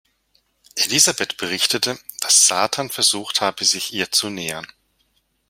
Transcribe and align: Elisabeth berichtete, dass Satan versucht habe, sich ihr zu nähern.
Elisabeth 0.77 1.37
berichtete, 1.37 1.95
dass 2.21 2.47
Satan 2.47 2.89
versucht 2.89 3.39
habe, 3.39 3.63
sich 3.65 3.93
ihr 3.93 4.11
zu 4.11 4.31
nähern. 4.31 4.65